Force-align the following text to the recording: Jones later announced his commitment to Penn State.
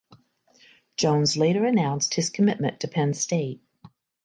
Jones 0.97 1.37
later 1.37 1.63
announced 1.63 2.15
his 2.15 2.31
commitment 2.31 2.79
to 2.79 2.87
Penn 2.87 3.13
State. 3.13 3.61